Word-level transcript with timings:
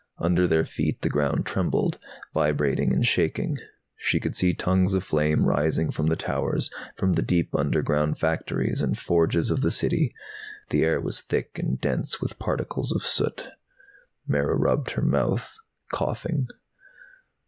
Under 0.17 0.47
their 0.47 0.65
feet 0.65 1.03
the 1.03 1.09
ground 1.11 1.45
trembled, 1.45 1.99
vibrating 2.33 2.91
and 2.91 3.05
shaking. 3.05 3.57
She 3.97 4.19
could 4.19 4.35
see 4.35 4.51
tongues 4.55 4.95
of 4.95 5.03
flame 5.03 5.45
rising 5.45 5.91
from 5.91 6.07
the 6.07 6.15
towers, 6.15 6.71
from 6.95 7.13
the 7.13 7.21
deep 7.21 7.53
underground 7.53 8.17
factories 8.17 8.81
and 8.81 8.97
forges 8.97 9.51
of 9.51 9.61
the 9.61 9.69
City. 9.69 10.15
The 10.71 10.83
air 10.85 10.99
was 10.99 11.21
thick 11.21 11.59
and 11.59 11.79
dense 11.79 12.19
with 12.19 12.39
particles 12.39 12.91
of 12.91 13.03
soot. 13.03 13.49
Mara 14.25 14.55
rubbed 14.57 14.89
her 14.93 15.03
mouth, 15.03 15.55
coughing. 15.91 16.47